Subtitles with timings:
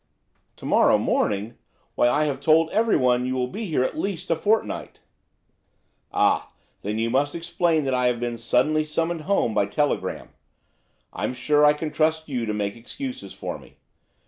[0.55, 1.59] "To morrow morning!
[1.93, 4.97] Why, I have told everyone you will be here at least a fortnight!"
[6.11, 10.29] "Ah, then you must explain that I have been suddenly summoned home by telegram.
[11.13, 13.77] I'm sure I can trust you to make excuses for me.